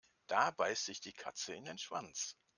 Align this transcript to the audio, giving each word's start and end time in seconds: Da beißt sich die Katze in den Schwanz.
Da 0.25 0.49
beißt 0.49 0.85
sich 0.85 0.99
die 0.99 1.13
Katze 1.13 1.53
in 1.53 1.65
den 1.65 1.77
Schwanz. 1.77 2.35